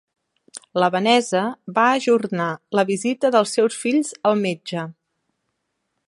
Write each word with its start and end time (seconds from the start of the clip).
La 0.83 0.87
Vanessa 0.95 1.41
va 1.75 1.83
ajornar 1.97 2.47
la 2.79 2.85
visita 2.91 3.31
dels 3.35 3.53
seus 3.59 3.77
fills 3.83 4.13
al 4.31 4.41
metge. 4.47 4.87